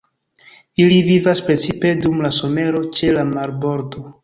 [0.85, 4.07] Ili vivas precipe dum la somero ĉe la marbordo.